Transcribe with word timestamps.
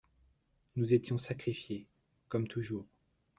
Nous 0.77 0.95
étions 0.95 1.19
sacrifiées… 1.19 1.85
comme 2.27 2.47
toujours! 2.47 2.87